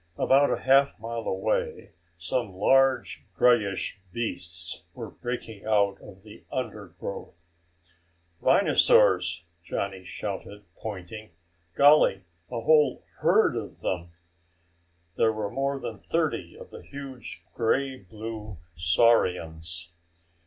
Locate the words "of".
6.01-6.23, 13.55-13.81, 16.57-16.71